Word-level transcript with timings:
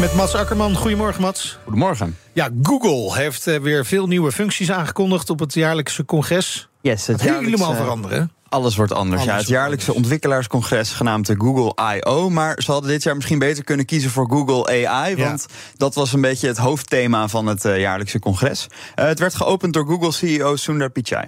Met 0.00 0.14
Mats 0.14 0.34
Akkerman. 0.34 0.74
Goedemorgen, 0.76 1.22
Mats. 1.22 1.58
Goedemorgen. 1.64 2.16
Ja, 2.32 2.48
Google 2.62 3.14
heeft 3.16 3.46
eh, 3.46 3.58
weer 3.58 3.84
veel 3.86 4.06
nieuwe 4.06 4.32
functies 4.32 4.70
aangekondigd 4.70 5.30
op 5.30 5.38
het 5.38 5.54
jaarlijkse 5.54 6.04
congres. 6.04 6.68
Yes, 6.80 7.06
het 7.06 7.20
Helemaal 7.20 7.42
jaarlijkse- 7.42 7.74
veranderen. 7.74 8.32
Alles 8.48 8.76
wordt 8.76 8.92
anders. 8.92 9.20
Alles 9.22 9.32
ja, 9.32 9.38
het 9.38 9.48
jaarlijkse 9.48 9.86
anders. 9.86 10.04
ontwikkelaarscongres 10.04 10.90
genaamd 10.90 11.26
de 11.26 11.34
Google 11.38 11.94
I.O. 11.96 12.30
Maar 12.30 12.62
ze 12.62 12.72
hadden 12.72 12.90
dit 12.90 13.02
jaar 13.02 13.14
misschien 13.16 13.38
beter 13.38 13.64
kunnen 13.64 13.86
kiezen 13.86 14.10
voor 14.10 14.28
Google 14.30 14.86
AI. 14.88 15.16
Ja. 15.16 15.24
Want 15.26 15.46
dat 15.76 15.94
was 15.94 16.12
een 16.12 16.20
beetje 16.20 16.46
het 16.46 16.56
hoofdthema 16.58 17.28
van 17.28 17.46
het 17.46 17.64
eh, 17.64 17.78
jaarlijkse 17.80 18.18
congres. 18.18 18.66
Eh, 18.94 19.04
het 19.04 19.18
werd 19.18 19.34
geopend 19.34 19.72
door 19.72 19.86
Google 19.86 20.12
CEO 20.12 20.56
Sundar 20.56 20.90
Pichai. 20.90 21.24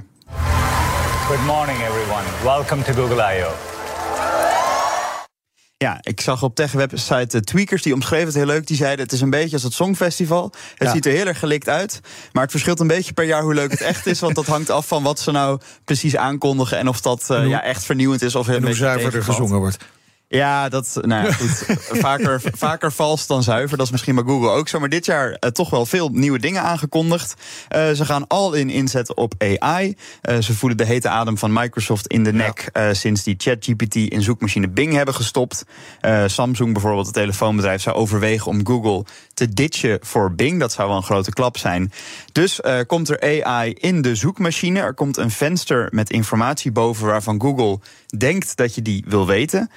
Good 1.27 1.45
morning, 1.47 1.79
everyone. 1.79 2.23
Welcome 2.45 2.83
to 2.83 2.93
Google 2.93 3.37
I.O. 3.37 3.72
Ja, 5.83 5.99
ik 6.01 6.21
zag 6.21 6.43
op 6.43 6.55
tech-website 6.55 7.41
Tweakers, 7.41 7.83
die 7.83 7.93
omschreven 7.95 8.27
het 8.27 8.35
heel 8.35 8.47
leuk. 8.47 8.67
Die 8.67 8.77
zeiden, 8.77 9.05
het 9.05 9.13
is 9.15 9.21
een 9.21 9.31
beetje 9.31 9.53
als 9.53 9.63
het 9.63 9.73
Songfestival. 9.73 10.53
Het 10.75 10.89
Ja. 10.89 10.95
ziet 10.95 11.07
er 11.07 11.13
heel 11.13 11.27
erg 11.27 11.39
gelikt 11.39 11.69
uit. 11.69 12.01
Maar 12.33 12.43
het 12.43 12.51
verschilt 12.51 12.81
een 12.81 12.87
beetje 12.87 13.13
per 13.13 13.25
jaar 13.25 13.43
hoe 13.43 13.55
leuk 13.55 13.71
het 13.71 13.81
echt 13.81 14.07
is. 14.07 14.21
Want 14.21 14.35
dat 14.35 14.47
hangt 14.47 14.71
af 14.71 14.87
van 14.87 15.03
wat 15.03 15.21
ze 15.21 15.31
nou 15.31 15.61
precies 15.85 16.17
aankondigen... 16.17 16.79
en 16.79 16.89
of 16.89 17.01
dat 17.01 17.31
eh, 17.31 17.49
ja, 17.49 17.63
echt 17.63 17.85
vernieuwend 17.85 18.23
is 18.23 18.35
of 18.35 18.47
een 18.47 18.53
En 18.55 18.59
hoe 18.59 18.69
beetje 18.69 18.85
zuiver 18.85 19.05
er 19.05 19.11
tegenvalt. 19.11 19.37
gezongen 19.39 19.61
wordt. 19.61 19.77
Ja, 20.33 20.69
dat, 20.69 20.99
nou 21.01 21.27
ja, 21.27 21.33
goed. 21.33 21.67
vaker, 22.07 22.43
vaker 22.55 22.93
vals 22.93 23.27
dan 23.27 23.43
zuiver. 23.43 23.77
Dat 23.77 23.87
is 23.87 23.93
misschien 23.93 24.15
bij 24.15 24.25
Google 24.25 24.51
ook 24.51 24.69
zo. 24.69 24.81
Maar 24.81 24.89
dit 24.89 25.05
jaar 25.07 25.33
eh, 25.33 25.51
toch 25.51 25.71
wel 25.71 25.87
veel 25.87 26.09
nieuwe 26.09 26.39
dingen 26.39 26.63
aangekondigd. 26.63 27.35
Eh, 27.69 27.91
ze 27.91 28.05
gaan 28.05 28.27
al 28.27 28.53
in 28.53 28.71
inzetten 28.71 29.17
op 29.17 29.35
AI. 29.39 29.97
Eh, 30.21 30.39
ze 30.39 30.55
voelen 30.55 30.79
de 30.79 30.85
hete 30.85 31.09
adem 31.09 31.39
van 31.39 31.53
Microsoft 31.53 32.07
in 32.07 32.25
de 32.25 32.33
nek... 32.33 32.71
sinds 32.93 33.23
die 33.23 33.35
ChatGPT 33.39 33.95
in 33.95 34.23
zoekmachine 34.23 34.69
Bing 34.69 34.93
hebben 34.93 35.15
gestopt. 35.15 35.65
Samsung 36.27 36.73
bijvoorbeeld, 36.73 37.07
het 37.07 37.15
telefoonbedrijf... 37.15 37.83
zou 37.83 37.97
overwegen 37.97 38.47
om 38.47 38.67
Google 38.67 39.05
te 39.35 39.49
ditchen 39.49 39.99
voor 40.03 40.35
Bing. 40.35 40.61
Dat 40.61 40.73
zou 40.73 40.89
wel 40.89 40.97
een 40.97 41.03
grote 41.03 41.33
klap 41.33 41.59
zijn. 41.59 41.93
Dus 42.33 42.61
komt 42.87 43.09
er 43.09 43.45
AI 43.45 43.73
in 43.73 44.03
de 44.03 44.15
zoekmachine. 44.15 44.81
Er 44.81 44.95
komt 44.95 45.17
een 45.17 45.31
venster 45.31 45.89
met 45.91 46.11
informatie 46.11 46.73
boven... 46.73 47.07
waarvan 47.07 47.41
Google 47.41 47.79
denkt 48.17 48.57
dat 48.57 48.75
je 48.75 48.83
die 48.83 49.05
wil 49.07 49.27
weten. 49.27 49.71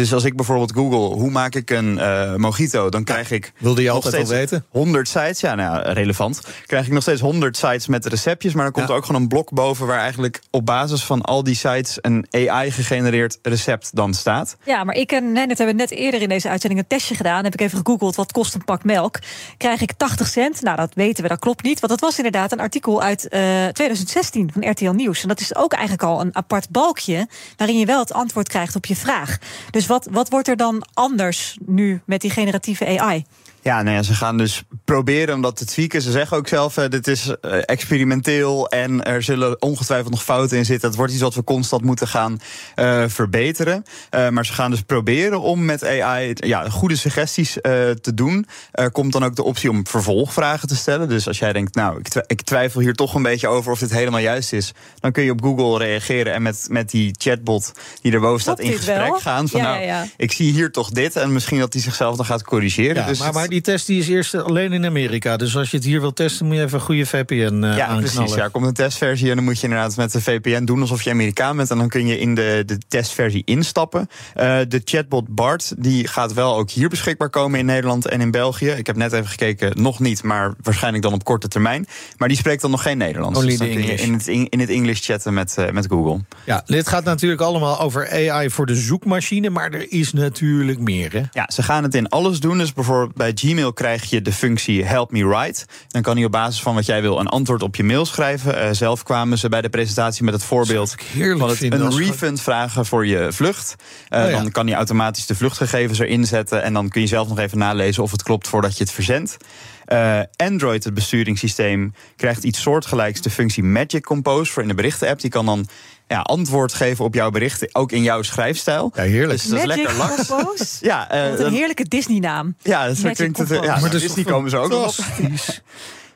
Dus 0.00 0.12
als 0.14 0.24
ik 0.24 0.36
bijvoorbeeld 0.36 0.72
google 0.72 1.16
hoe 1.16 1.30
maak 1.30 1.54
ik 1.54 1.70
een 1.70 1.98
eh, 1.98 2.34
mojito, 2.34 2.88
dan 2.88 3.04
krijg 3.04 3.30
ik. 3.30 3.52
wilde 3.58 3.80
je 3.82 3.86
nog 3.86 3.96
altijd 3.96 4.14
al 4.14 4.26
steeds 4.26 4.38
weten? 4.40 4.64
100 4.70 5.08
sites, 5.08 5.40
ja, 5.40 5.54
nou 5.54 5.84
ja, 5.84 5.92
relevant. 5.92 6.40
Krijg 6.66 6.86
ik 6.86 6.92
nog 6.92 7.02
steeds 7.02 7.20
100 7.20 7.56
sites 7.56 7.86
met 7.86 8.06
receptjes, 8.06 8.54
maar 8.54 8.62
dan 8.64 8.72
komt 8.72 8.86
Ja. 8.86 8.92
er 8.92 8.98
ook 8.98 9.06
gewoon 9.06 9.20
een 9.22 9.28
blok 9.28 9.50
boven 9.52 9.86
waar 9.86 9.98
eigenlijk 9.98 10.40
op 10.50 10.66
basis 10.66 11.04
van 11.04 11.22
al 11.22 11.42
die 11.44 11.54
sites 11.54 11.98
een 12.00 12.26
AI-gegenereerd 12.30 13.38
recept 13.42 13.96
dan 13.96 14.14
staat. 14.14 14.56
Ja, 14.64 14.84
maar 14.84 14.94
ik 14.94 15.12
en 15.12 15.32
net 15.32 15.48
hebben 15.48 15.66
we 15.66 15.72
net 15.72 15.90
eerder 15.90 16.22
in 16.22 16.28
deze 16.28 16.48
uitzending 16.48 16.80
een 16.80 16.86
testje 16.86 17.14
gedaan. 17.14 17.44
Heb 17.44 17.52
ik 17.52 17.60
even 17.60 17.78
gegoogeld 17.78 18.16
wat 18.16 18.32
kost 18.32 18.54
een 18.54 18.64
pak 18.64 18.84
melk. 18.84 19.18
Krijg 19.56 19.80
ik 19.80 19.92
80 19.92 20.26
cent? 20.26 20.62
Nou, 20.62 20.76
dat 20.76 20.94
weten 20.94 21.22
we, 21.22 21.28
dat 21.28 21.38
klopt 21.38 21.62
niet. 21.62 21.80
Want 21.80 21.92
dat 21.92 22.00
was 22.00 22.16
inderdaad 22.16 22.52
een 22.52 22.60
artikel 22.60 23.02
uit 23.02 23.28
eh, 23.28 23.40
2016 23.66 24.50
van 24.52 24.70
RTL 24.70 24.90
Nieuws. 24.90 25.22
En 25.22 25.28
dat 25.28 25.40
is 25.40 25.54
ook 25.56 25.72
eigenlijk 25.72 26.02
al 26.02 26.20
een 26.20 26.36
apart 26.36 26.70
balkje 26.70 27.28
waarin 27.56 27.78
je 27.78 27.86
wel 27.86 28.00
het 28.00 28.12
antwoord 28.12 28.48
krijgt 28.48 28.76
op 28.76 28.86
je 28.86 28.96
vraag. 28.96 29.38
Dus 29.70 29.86
wat, 29.90 30.08
wat 30.10 30.28
wordt 30.30 30.48
er 30.48 30.56
dan 30.56 30.82
anders 30.94 31.56
nu 31.66 32.00
met 32.04 32.20
die 32.20 32.30
generatieve 32.30 32.98
AI? 32.98 33.24
Ja, 33.62 33.82
nou 33.82 33.96
ja, 33.96 34.02
ze 34.02 34.14
gaan 34.14 34.36
dus 34.36 34.62
proberen 34.84 35.34
om 35.34 35.42
dat 35.42 35.56
te 35.56 35.64
tweaken. 35.64 36.02
Ze 36.02 36.10
zeggen 36.10 36.36
ook 36.36 36.48
zelf, 36.48 36.76
eh, 36.76 36.88
dit 36.88 37.06
is 37.06 37.34
eh, 37.40 37.58
experimenteel 37.64 38.68
en 38.68 39.04
er 39.04 39.22
zullen 39.22 39.62
ongetwijfeld 39.62 40.10
nog 40.10 40.22
fouten 40.22 40.58
in 40.58 40.64
zitten. 40.64 40.88
Het 40.88 40.96
wordt 40.98 41.12
iets 41.12 41.22
wat 41.22 41.34
we 41.34 41.44
constant 41.44 41.82
moeten 41.82 42.08
gaan 42.08 42.40
eh, 42.74 43.04
verbeteren. 43.06 43.82
Eh, 44.10 44.28
maar 44.28 44.46
ze 44.46 44.52
gaan 44.52 44.70
dus 44.70 44.80
proberen 44.82 45.40
om 45.40 45.64
met 45.64 45.84
AI 45.84 46.32
ja, 46.34 46.68
goede 46.68 46.96
suggesties 46.96 47.60
eh, 47.60 47.90
te 47.90 48.14
doen. 48.14 48.46
Er 48.72 48.90
komt 48.90 49.12
dan 49.12 49.24
ook 49.24 49.36
de 49.36 49.42
optie 49.42 49.70
om 49.70 49.86
vervolgvragen 49.86 50.68
te 50.68 50.76
stellen. 50.76 51.08
Dus 51.08 51.26
als 51.28 51.38
jij 51.38 51.52
denkt, 51.52 51.74
nou, 51.74 51.98
ik, 51.98 52.08
twi- 52.08 52.24
ik 52.26 52.42
twijfel 52.42 52.80
hier 52.80 52.94
toch 52.94 53.14
een 53.14 53.22
beetje 53.22 53.48
over 53.48 53.72
of 53.72 53.78
dit 53.78 53.90
helemaal 53.92 54.20
juist 54.20 54.52
is, 54.52 54.72
dan 55.00 55.12
kun 55.12 55.22
je 55.24 55.30
op 55.30 55.42
Google 55.42 55.78
reageren 55.78 56.32
en 56.32 56.42
met, 56.42 56.66
met 56.70 56.90
die 56.90 57.14
chatbot 57.18 57.72
die 58.02 58.12
erboven 58.12 58.40
staat 58.40 58.56
Klopt 58.58 58.70
in 58.70 58.76
gesprek 58.76 58.96
wel? 59.08 59.18
gaan. 59.20 59.48
Van, 59.48 59.60
Ja, 59.60 59.66
nou, 59.66 59.80
ja, 59.80 59.86
ja. 59.86 60.06
ik 60.16 60.32
zie 60.32 60.52
hier 60.52 60.70
toch 60.72 60.90
dit 60.90 61.16
en 61.16 61.32
misschien 61.32 61.58
dat 61.58 61.72
hij 61.72 61.82
zichzelf 61.82 62.16
dan 62.16 62.24
gaat 62.26 62.42
corrigeren. 62.42 62.94
Ja, 62.96 63.06
dus 63.06 63.18
maar 63.18 63.32
die 63.50 63.60
test 63.60 63.86
die 63.86 63.98
is 64.00 64.08
eerst 64.08 64.34
alleen 64.34 64.72
in 64.72 64.84
Amerika. 64.86 65.36
Dus 65.36 65.56
als 65.56 65.70
je 65.70 65.76
het 65.76 65.86
hier 65.86 66.00
wilt 66.00 66.16
testen, 66.16 66.46
moet 66.46 66.56
je 66.56 66.62
even 66.62 66.78
een 66.78 66.84
goede 66.84 67.06
VPN 67.06 67.34
eh 67.34 67.76
Ja, 67.76 67.86
aanknallen. 67.86 68.02
precies. 68.14 68.34
Ja, 68.34 68.42
er 68.42 68.50
komt 68.50 68.66
een 68.66 68.72
testversie 68.74 69.28
en 69.30 69.34
dan 69.36 69.44
moet 69.44 69.56
je 69.60 69.62
inderdaad 69.66 69.96
met 69.96 70.12
de 70.12 70.20
VPN 70.20 70.64
doen 70.64 70.80
alsof 70.80 71.02
je 71.02 71.10
Amerikaan 71.10 71.56
bent. 71.56 71.70
En 71.70 71.78
dan 71.78 71.88
kun 71.88 72.06
je 72.06 72.18
in 72.18 72.34
de, 72.34 72.62
de 72.66 72.78
testversie 72.88 73.42
instappen. 73.44 74.08
Eh, 74.34 74.58
de 74.68 74.80
chatbot 74.84 75.28
Bart 75.28 75.74
die 75.78 76.06
gaat 76.08 76.32
wel 76.32 76.56
ook 76.56 76.70
hier 76.70 76.88
beschikbaar 76.88 77.30
komen 77.30 77.58
in 77.58 77.66
Nederland 77.66 78.06
en 78.06 78.20
in 78.20 78.30
België. 78.30 78.68
Ik 78.68 78.86
heb 78.86 78.96
net 78.96 79.12
even 79.12 79.28
gekeken, 79.28 79.82
nog 79.82 79.98
niet, 80.00 80.22
maar 80.22 80.54
waarschijnlijk 80.62 81.02
dan 81.02 81.12
op 81.12 81.24
korte 81.24 81.48
termijn. 81.48 81.86
Maar 82.16 82.28
die 82.28 82.36
spreekt 82.36 82.62
dan 82.62 82.70
nog 82.70 82.82
geen 82.82 82.98
Nederlands. 82.98 83.38
Only 83.38 83.50
dus 83.50 83.58
dan 83.58 83.68
kun 83.68 83.82
je 83.82 83.92
in 83.94 84.12
het, 84.12 84.26
in, 84.26 84.48
in 84.48 84.60
het 84.60 84.68
English 84.68 85.00
chatten 85.04 85.34
met, 85.34 85.54
eh, 85.58 85.70
met 85.70 85.86
Google. 85.86 86.20
Ja, 86.44 86.62
dit 86.66 86.88
gaat 86.88 87.04
natuurlijk 87.04 87.40
allemaal 87.40 87.80
over 87.80 88.10
AI 88.10 88.50
voor 88.50 88.66
de 88.66 88.74
zoekmachine. 88.74 89.50
Maar 89.50 89.70
er 89.72 89.92
is 89.92 90.12
natuurlijk 90.12 90.78
meer, 90.78 91.12
hè? 91.12 91.22
Ja, 91.32 91.50
ze 91.52 91.62
gaan 91.62 91.82
het 91.82 91.94
in 91.94 92.08
alles 92.08 92.40
doen. 92.40 92.58
Dus 92.58 92.72
bijvoorbeeld 92.72 93.14
bij 93.14 93.32
Gmail 93.40 93.72
krijg 93.72 94.04
je 94.10 94.22
de 94.22 94.32
functie 94.32 94.84
Help 94.84 95.10
Me 95.10 95.26
Write. 95.26 95.66
Dan 95.88 96.02
kan 96.02 96.16
hij 96.16 96.24
op 96.24 96.32
basis 96.32 96.62
van 96.62 96.74
wat 96.74 96.86
jij 96.86 97.02
wil 97.02 97.20
een 97.20 97.26
antwoord 97.26 97.62
op 97.62 97.76
je 97.76 97.84
mail 97.84 98.04
schrijven. 98.06 98.62
Eh, 98.62 98.68
zelf 98.72 99.02
kwamen 99.02 99.38
ze 99.38 99.48
bij 99.48 99.60
de 99.60 99.68
presentatie 99.68 100.24
met 100.24 100.34
het 100.34 100.44
voorbeeld 100.44 100.94
van 101.38 101.48
het 101.48 101.58
een 101.80 101.96
refund 102.06 102.40
vragen 102.40 102.86
voor 102.86 103.06
je 103.06 103.32
vlucht. 103.32 103.74
Eh, 104.08 104.22
Oh 104.24 104.30
ja. 104.30 104.36
Dan 104.36 104.50
kan 104.50 104.66
hij 104.66 104.76
automatisch 104.76 105.26
de 105.26 105.34
vluchtgegevens 105.34 105.98
erin 105.98 106.26
zetten. 106.26 106.62
En 106.62 106.72
dan 106.72 106.88
kun 106.88 107.00
je 107.00 107.06
zelf 107.06 107.28
nog 107.28 107.38
even 107.38 107.58
nalezen 107.58 108.02
of 108.02 108.10
het 108.10 108.22
klopt 108.22 108.48
voordat 108.48 108.76
je 108.76 108.84
het 108.84 108.92
verzendt. 108.92 109.36
Eh, 109.84 110.20
Android, 110.36 110.84
het 110.84 110.94
besturingssysteem, 110.94 111.94
krijgt 112.16 112.44
iets 112.44 112.60
soortgelijks. 112.60 113.20
De 113.20 113.30
functie 113.30 113.62
Magic 113.62 114.04
Compose 114.04 114.52
voor 114.52 114.62
in 114.62 114.68
de 114.68 114.74
berichten-app. 114.74 115.20
Die 115.20 115.30
kan 115.30 115.46
dan 115.46 115.68
ja, 116.10 116.20
antwoord 116.20 116.72
geven 116.72 117.04
op 117.04 117.14
jouw 117.14 117.30
berichten, 117.30 117.68
ook 117.72 117.92
in 117.92 118.02
jouw 118.02 118.22
schrijfstijl. 118.22 118.92
Ja, 118.94 119.02
heerlijk. 119.02 119.40
Dus 119.40 119.48
dat 119.48 119.58
is 119.58 119.66
Magic 119.66 119.84
lekker 119.84 120.28
laks. 120.28 120.78
Ja, 120.80 121.10
eh, 121.10 121.30
Wat 121.30 121.40
een 121.40 121.52
heerlijke 121.52 121.84
Disney-naam. 121.88 122.54
ja, 122.62 122.86
dat 122.86 122.98
klinkt 123.00 123.18
het. 123.18 123.32
Compose. 123.48 123.62
Ja, 123.62 123.80
Maar 123.80 123.90
dus 123.90 124.00
die 124.12 124.24
toch 124.24 124.32
komen 124.32 124.50
ze 124.50 124.56
ook 124.56 124.68
nog 124.70 124.98
op. 124.98 125.04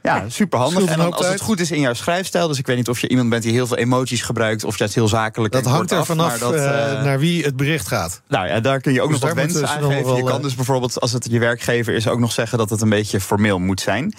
Ja, 0.04 0.25
super 0.28 0.59
handig. 0.59 0.82
Scheelt 0.82 0.91
En 0.91 0.98
dan, 0.98 1.12
als 1.12 1.28
het 1.28 1.41
goed 1.41 1.60
is 1.60 1.70
in 1.70 1.81
jouw 1.81 1.94
schrijfstijl, 1.94 2.48
dus 2.48 2.59
ik 2.59 2.66
weet 2.66 2.76
niet 2.76 2.88
of 2.88 3.00
je 3.00 3.09
iemand 3.09 3.28
bent 3.28 3.42
die 3.42 3.53
heel 3.53 3.66
veel 3.66 3.76
emoties 3.76 4.22
gebruikt 4.22 4.65
of 4.65 4.78
juist 4.78 4.94
heel 4.94 5.09
zakelijk. 5.09 5.53
Dat 5.53 5.65
hangt 5.65 5.91
er 5.91 6.04
vanaf 6.04 6.38
dat, 6.38 6.54
eh, 6.54 6.92
eh, 6.92 7.04
naar 7.04 7.19
wie 7.19 7.44
het 7.44 7.56
bericht 7.56 7.88
gaat. 7.88 8.20
nou 8.28 8.47
ja, 8.47 8.60
daar 8.60 8.81
kun 8.81 8.93
je 8.93 9.03
ook 9.03 9.10
Dus 9.10 9.20
nog 9.20 9.28
wat 9.28 9.38
wensen 9.38 9.69
aangeven. 9.69 10.04
wel, 10.04 10.16
je 10.16 10.25
kan 10.25 10.37
eh, 10.37 10.43
dus 10.43 10.54
bijvoorbeeld, 10.54 11.00
als 11.00 11.12
het 11.12 11.26
je 11.31 11.38
werkgever 11.38 11.94
is, 11.94 12.09
ook 12.09 12.19
nog 12.19 12.32
zeggen 12.32 12.59
dat 12.59 12.70
het 12.70 12.81
een 12.81 12.88
beetje 12.88 13.20
formeel 13.20 13.59
moet 13.59 13.81
zijn. 13.81 14.14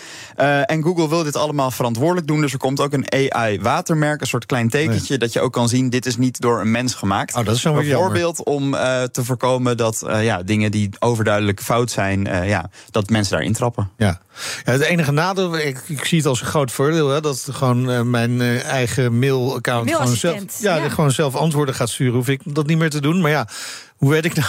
En 0.65 0.83
Google 0.83 1.09
wil 1.09 1.23
dit 1.23 1.35
allemaal 1.35 1.71
verantwoordelijk 1.71 2.27
doen. 2.27 2.41
Dus 2.41 2.51
er 2.51 2.57
komt 2.57 2.81
ook 2.81 2.93
een 2.93 3.11
AI-watermerk, 3.11 4.21
een 4.21 4.27
soort 4.27 4.45
klein 4.45 4.69
tekentje, 4.69 5.17
dat 5.17 5.33
je 5.33 5.41
ook 5.41 5.53
kan 5.53 5.69
zien: 5.69 5.89
dit 5.89 6.05
is 6.05 6.17
niet 6.17 6.41
door 6.41 6.61
een 6.61 6.71
mens 6.71 6.93
gemaakt. 6.93 7.35
Oh, 7.35 7.45
dat 7.45 7.55
is 7.55 7.61
jammer. 7.61 7.83
Bijvoorbeeld 7.83 8.43
om 8.43 8.71
te 9.11 9.23
voorkomen 9.23 9.77
dat 9.77 10.03
ja, 10.07 10.43
dingen 10.43 10.71
die 10.71 10.89
overduidelijk 10.99 11.61
fout 11.61 11.91
zijn, 11.91 12.23
ja, 12.47 12.69
dat 12.91 13.09
mensen 13.09 13.33
daarin 13.33 13.53
trappen. 13.53 13.89
Ja. 13.97 14.21
ja, 14.65 14.71
het 14.71 14.81
enige 14.81 15.11
nadeel, 15.11 15.49
ik, 15.75 15.97
ik 15.97 16.05
zie 16.05 16.17
het 16.17 16.27
als 16.27 16.41
een 16.41 16.47
groot 16.47 16.71
voordeel, 16.71 17.09
hè, 17.09 17.21
dat 17.21 17.47
gewoon 17.51 17.91
eh, 17.91 18.01
mijn 18.01 18.41
eh, 18.41 18.63
eigen 18.63 19.19
mailaccount 19.19 19.91
gewoon 19.91 20.15
zelf, 20.15 20.61
ja, 20.61 20.75
ja. 20.75 20.89
gewoon 20.89 21.11
zelf 21.11 21.35
antwoorden 21.35 21.75
gaat 21.75 21.89
sturen. 21.89 22.13
Hoef 22.13 22.27
ik 22.27 22.41
dat 22.43 22.67
niet 22.67 22.77
meer 22.77 22.89
te 22.89 23.01
doen. 23.01 23.21
Maar 23.21 23.31
ja, 23.31 23.47
hoe 23.97 24.09
weet 24.09 24.25
ik 24.25 24.35
nou 24.35 24.47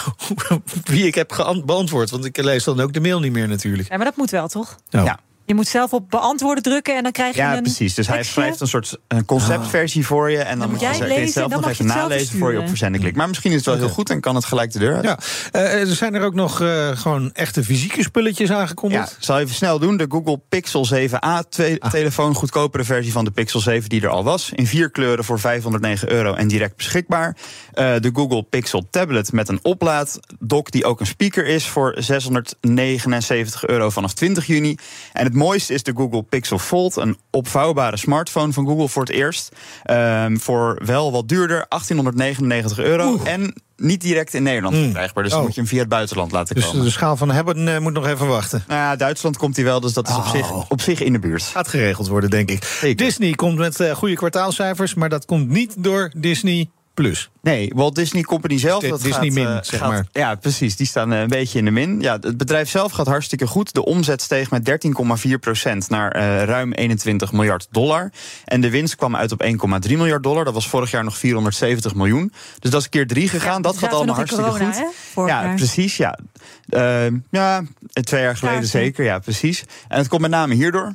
wie 0.84 1.06
ik 1.06 1.14
heb 1.14 1.60
beantwoord? 1.64 2.10
Want 2.10 2.24
ik 2.24 2.36
lees 2.36 2.64
dan 2.64 2.80
ook 2.80 2.92
de 2.92 3.00
mail 3.00 3.20
niet 3.20 3.32
meer 3.32 3.48
natuurlijk. 3.48 3.88
Ja, 3.88 3.96
maar 3.96 4.06
dat 4.06 4.16
moet 4.16 4.30
wel, 4.30 4.48
toch? 4.48 4.76
Nou, 4.90 5.04
Ja. 5.04 5.18
Je 5.46 5.54
moet 5.54 5.68
zelf 5.68 5.92
op 5.92 6.10
beantwoorden 6.10 6.62
drukken 6.62 6.96
en 6.96 7.02
dan 7.02 7.12
krijg 7.12 7.34
je 7.34 7.40
Ja, 7.40 7.56
een 7.56 7.62
precies. 7.62 7.94
Dus 7.94 8.06
hij 8.06 8.22
schrijft 8.22 8.60
een 8.60 8.66
soort 8.68 8.98
een 9.08 9.24
conceptversie 9.24 10.06
voor 10.06 10.30
je. 10.30 10.38
En 10.38 10.58
dan, 10.58 10.70
moet 10.70 10.80
jij 10.80 10.88
er- 10.92 10.98
het 10.98 11.08
lezen 11.08 11.32
zelf 11.32 11.50
dan 11.50 11.60
nog 11.60 11.70
even 11.70 11.86
nalezen 11.86 12.08
voor 12.08 12.20
je 12.30 12.34
op 12.36 12.38
versturen. 12.42 12.68
verzenden 12.68 13.00
klikt. 13.00 13.16
Maar 13.16 13.28
misschien 13.28 13.50
is 13.50 13.56
het 13.56 13.66
wel 13.66 13.76
heel 13.76 13.88
goed 13.88 14.10
en 14.10 14.20
kan 14.20 14.34
het 14.34 14.44
gelijk 14.44 14.72
de 14.72 14.78
deur 14.78 14.94
uit. 14.94 15.04
Ja, 15.04 15.18
Eh, 15.52 15.80
er 15.80 15.86
zijn 15.86 16.14
er 16.14 16.22
ook 16.22 16.34
nog 16.34 16.60
eh, 16.60 16.88
gewoon 16.94 17.32
echte 17.32 17.64
fysieke 17.64 18.02
spulletjes 18.02 18.48
Ja, 18.48 18.58
aangekondigd. 18.60 19.10
ik 19.10 19.16
zal 19.24 19.38
even 19.38 19.54
snel 19.54 19.78
doen. 19.78 19.96
De 19.96 20.06
Google 20.08 20.40
Pixel 20.48 20.84
7a 20.84 21.42
twee- 21.48 21.82
Ah. 21.82 21.90
telefoon, 21.90 22.34
goedkopere 22.34 22.84
versie 22.84 23.12
van 23.12 23.24
de 23.24 23.30
Pixel 23.30 23.60
7 23.60 23.88
die 23.88 24.00
er 24.02 24.08
al 24.08 24.24
was. 24.24 24.50
In 24.54 24.66
vier 24.66 24.90
kleuren 24.90 25.24
voor 25.24 25.40
509 25.40 26.10
euro 26.12 26.34
en 26.34 26.48
direct 26.48 26.76
beschikbaar. 26.76 27.36
Eh, 27.72 27.94
de 28.00 28.10
Google 28.12 28.42
Pixel 28.42 28.86
tablet 28.90 29.32
met 29.32 29.48
een 29.48 29.58
oplaaddock 29.62 30.70
die 30.70 30.84
ook 30.84 31.00
een 31.00 31.06
speaker 31.06 31.46
is 31.46 31.66
voor 31.68 31.94
679 31.98 33.66
euro 33.66 33.90
vanaf 33.90 34.12
20 34.14 34.46
juni. 34.46 34.76
En 35.12 35.24
het 35.24 35.34
mooiste 35.36 35.74
is 35.74 35.82
de 35.82 35.92
Google 35.96 36.22
Pixel 36.22 36.58
Fold, 36.58 36.96
een 36.96 37.16
opvouwbare 37.30 37.96
smartphone 37.96 38.52
van 38.52 38.66
Google 38.66 38.88
voor 38.88 39.02
het 39.02 39.12
eerst. 39.12 39.48
Ehm, 39.82 40.36
voor 40.36 40.80
wel 40.84 41.12
wat 41.12 41.28
duurder, 41.28 41.66
1899 41.68 42.78
euro. 42.78 43.18
En 43.24 43.54
niet 43.76 44.00
direct 44.00 44.34
in 44.34 44.42
Nederland 44.42 44.74
Mm. 44.74 44.82
verkrijgbaar. 44.82 45.22
Dus 45.22 45.32
dan 45.32 45.40
Oh. 45.40 45.46
moet 45.46 45.54
je 45.54 45.60
hem 45.60 45.70
via 45.70 45.78
het 45.80 45.88
buitenland 45.88 46.32
laten 46.32 46.54
Dus 46.54 46.66
komen. 46.66 46.84
de 46.84 46.90
schaal 46.90 47.16
van 47.16 47.30
hebben 47.30 47.68
eh, 47.68 47.78
moet 47.80 47.92
nog 47.92 48.06
even 48.06 48.26
wachten. 48.26 48.64
Nou 48.68 48.80
ja, 48.80 48.96
Duitsland 48.96 49.36
komt 49.36 49.56
hij 49.56 49.64
wel, 49.64 49.80
dus 49.80 49.92
dat 49.92 50.08
is 50.08 50.14
op, 50.16 50.20
Oh. 50.24 50.30
zich, 50.30 50.68
op 50.70 50.80
zich 50.80 51.00
in 51.00 51.12
de 51.12 51.18
buurt. 51.18 51.42
Gaat 51.42 51.68
geregeld 51.68 52.08
worden, 52.08 52.30
denk 52.30 52.50
ik. 52.50 52.64
Zeker. 52.64 53.04
Disney 53.04 53.32
komt 53.32 53.58
met 53.58 53.80
eh, 53.80 53.94
goede 53.94 54.14
kwartaalcijfers, 54.14 54.94
maar 54.94 55.08
dat 55.08 55.24
komt 55.24 55.48
niet 55.48 55.74
door 55.78 56.10
Disney 56.16 56.68
Plus. 56.96 57.30
Nee, 57.42 57.72
Walt 57.74 57.94
Disney 57.94 58.22
Company 58.22 58.58
zelf. 58.58 58.82
Di- 58.82 58.88
Dat 58.88 59.02
Disney 59.02 59.24
gaat, 59.30 59.34
min, 59.34 59.46
eh, 59.46 59.58
zeg 59.62 59.80
gaat- 59.80 59.88
maar. 59.88 60.06
Ja, 60.12 60.34
precies. 60.34 60.76
Die 60.76 60.86
staan 60.86 61.12
eh, 61.12 61.20
een 61.20 61.28
beetje 61.28 61.58
in 61.58 61.64
de 61.64 61.70
min. 61.70 62.00
Ja, 62.00 62.12
het 62.20 62.36
bedrijf 62.36 62.70
zelf 62.70 62.92
gaat 62.92 63.06
hartstikke 63.06 63.46
goed. 63.46 63.74
De 63.74 63.84
omzet 63.84 64.22
steeg 64.22 64.50
met 64.50 64.64
13,4 64.64 65.38
procent 65.40 65.88
naar 65.88 66.10
eh, 66.12 66.42
ruim 66.44 66.72
21 66.72 67.32
miljard 67.32 67.66
dollar. 67.70 68.10
En 68.44 68.60
de 68.60 68.70
winst 68.70 68.96
kwam 68.96 69.16
uit 69.16 69.32
op 69.32 69.42
1,3 69.42 69.96
miljard 69.96 70.22
dollar. 70.22 70.44
Dat 70.44 70.54
was 70.54 70.68
vorig 70.68 70.90
jaar 70.90 71.04
nog 71.04 71.16
470 71.18 71.94
miljoen. 71.94 72.32
Dus 72.58 72.70
dat 72.70 72.80
is 72.80 72.88
keer 72.88 73.06
drie 73.06 73.28
gegaan. 73.28 73.62
dat 73.62 73.78
gaat 73.78 73.92
allemaal 73.92 74.14
hartstikke 74.14 74.50
corona, 74.50 74.72
goed. 74.72 74.84
hè? 75.14 75.20
Ja, 75.20 75.42
jaar. 75.44 75.54
precies. 75.54 75.96
Ja. 75.96 76.18
Eh, 76.68 77.06
ja, 77.30 77.62
twee 77.92 78.22
jaar 78.22 78.36
geleden 78.36 78.60
Kaartje. 78.60 78.78
zeker. 78.78 79.04
Ja, 79.04 79.18
precies. 79.18 79.64
En 79.88 79.98
het 79.98 80.08
komt 80.08 80.20
met 80.20 80.30
name 80.30 80.54
hierdoor. 80.54 80.92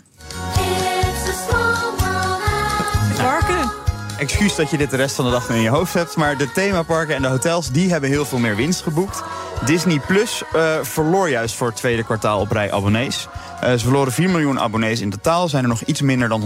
Excuus 4.21 4.55
dat 4.55 4.69
je 4.69 4.77
dit 4.77 4.89
de 4.89 4.95
rest 4.95 5.15
van 5.15 5.25
de 5.25 5.31
dag 5.31 5.49
in 5.49 5.61
je 5.61 5.69
hoofd 5.69 5.93
hebt. 5.93 6.15
Maar 6.15 6.37
de 6.37 6.51
themaparken 6.51 7.15
en 7.15 7.21
de 7.21 7.27
hotels 7.27 7.71
die 7.71 7.91
hebben 7.91 8.09
heel 8.09 8.25
veel 8.25 8.39
meer 8.39 8.55
winst 8.55 8.81
geboekt. 8.81 9.23
Disney 9.65 9.99
Plus 10.07 10.43
eh, 10.53 10.77
verloor 10.81 11.29
juist 11.29 11.55
voor 11.55 11.67
het 11.67 11.75
tweede 11.75 12.03
kwartaal 12.03 12.39
op 12.39 12.51
rij 12.51 12.71
abonnees. 12.71 13.27
Eh, 13.61 13.71
ze 13.71 13.79
verloren 13.79 14.11
4 14.11 14.29
miljoen 14.29 14.59
abonnees 14.59 15.01
in 15.01 15.09
totaal. 15.09 15.49
Zijn 15.49 15.63
er 15.63 15.69
nog 15.69 15.81
iets 15.81 16.01
minder 16.01 16.29
dan 16.29 16.41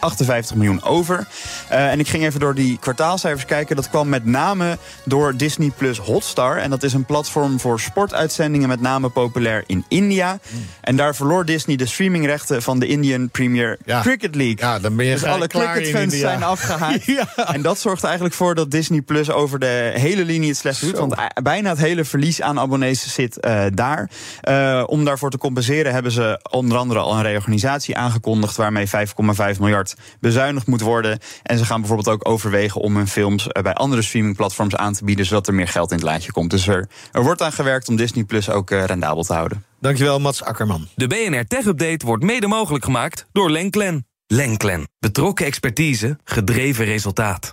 158 0.00 0.56
miljoen 0.56 0.82
over. 0.82 1.26
Eh, 1.68 1.90
en 1.90 1.98
ik 1.98 2.08
ging 2.08 2.24
even 2.24 2.40
door 2.40 2.54
die 2.54 2.78
kwartaalcijfers 2.78 3.44
kijken. 3.44 3.76
Dat 3.76 3.88
kwam 3.90 4.08
met 4.08 4.24
name 4.24 4.78
door 5.04 5.36
Disney 5.36 5.70
Plus 5.76 5.98
Hotstar. 5.98 6.56
En 6.56 6.70
dat 6.70 6.82
is 6.82 6.92
een 6.92 7.04
platform 7.04 7.60
voor 7.60 7.80
sportuitzendingen, 7.80 8.68
met 8.68 8.80
name 8.80 9.08
populair 9.08 9.64
in 9.66 9.84
India. 9.88 10.38
En 10.80 10.96
daar 10.96 11.14
verloor 11.14 11.44
Disney 11.44 11.76
de 11.76 11.86
streamingrechten 11.86 12.62
van 12.62 12.78
de 12.78 12.86
Indian 12.86 13.28
Premier 13.30 13.78
Ja. 13.84 14.00
Cricket 14.00 14.34
League. 14.34 14.56
Ja, 14.58 14.78
dan 14.78 14.96
ben 14.96 15.06
je 15.06 15.12
Dus 15.12 15.24
alle 15.24 15.42
in 15.42 15.48
cricketfans 15.48 16.18
zijn 16.18 16.42
afgehaakt. 16.42 17.04
Ja. 17.10 17.52
En 17.52 17.62
dat 17.62 17.78
zorgt 17.78 18.04
eigenlijk 18.04 18.34
voor 18.34 18.54
dat 18.54 18.70
Disney 18.70 19.00
Plus 19.00 19.30
over 19.30 19.58
de 19.58 19.90
hele 19.94 20.24
linie 20.24 20.48
het 20.48 20.56
slecht 20.56 20.80
doet. 20.80 20.98
Want 20.98 21.14
eh, 21.14 21.24
bijna 21.42 21.68
het 21.70 21.78
hele 21.78 22.04
verlies 22.04 22.42
aan 22.42 22.58
abonnees 22.58 23.14
zit 23.14 23.40
eh, 23.40 23.62
daar. 23.74 24.10
Om 24.86 25.04
daarvoor 25.04 25.30
te 25.30 25.38
compenseren 25.38 25.92
hebben 25.92 26.12
ze 26.12 26.40
onder 26.50 26.78
andere 26.78 27.00
al 27.00 27.14
een 27.14 27.22
reorganisatie 27.22 27.96
aangekondigd. 27.96 28.56
waarmee 28.56 28.86
5,5 28.88 28.92
miljard 29.58 29.89
bezuinigd 30.20 30.66
moet 30.66 30.80
worden. 30.80 31.18
En 31.42 31.58
ze 31.58 31.64
gaan 31.64 31.80
bijvoorbeeld 31.80 32.08
ook 32.08 32.28
overwegen 32.28 32.80
om 32.80 32.96
hun 32.96 33.08
films 33.08 33.48
eh, 33.48 33.62
bij 33.62 33.74
andere 33.74 34.02
streamingplatforms 34.02 34.76
aan 34.76 34.92
te 34.92 35.04
bieden. 35.04 35.26
zodat 35.26 35.46
er 35.46 35.54
meer 35.54 35.68
geld 35.68 35.90
in 35.90 35.96
het 35.96 36.06
laadje 36.06 36.32
komt. 36.32 36.50
Dus 36.50 36.66
er, 36.66 36.88
er 37.12 37.22
wordt 37.22 37.42
aan 37.42 37.52
gewerkt 37.52 37.88
om 37.88 37.96
Disney 37.96 38.24
Plus 38.24 38.50
ook 38.50 38.70
eh, 38.70 38.84
rendabel 38.84 39.22
te 39.22 39.32
houden. 39.32 39.64
Dankjewel, 39.80 40.20
Mats 40.20 40.42
Akkerman. 40.42 40.88
De 40.94 41.06
BNR 41.06 41.46
Tech 41.46 41.64
Update 41.64 42.06
wordt 42.06 42.24
mede 42.24 42.46
mogelijk 42.46 42.84
gemaakt 42.84 43.26
door 43.32 43.50
Lenklen. 43.50 44.06
Lenklen. 44.26 44.88
Betrokken 44.98 45.46
expertise, 45.46 46.18
gedreven 46.24 46.84
resultaat. 46.84 47.52